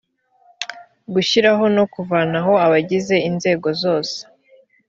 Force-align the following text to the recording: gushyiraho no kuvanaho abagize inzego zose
gushyiraho 1.13 1.63
no 1.75 1.83
kuvanaho 1.93 2.53
abagize 2.65 3.15
inzego 3.29 3.67
zose 3.81 4.17